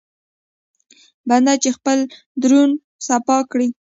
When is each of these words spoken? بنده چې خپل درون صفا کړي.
بنده 1.27 1.53
چې 1.63 1.69
خپل 1.77 1.97
درون 2.41 2.69
صفا 3.07 3.37
کړي. 3.51 3.67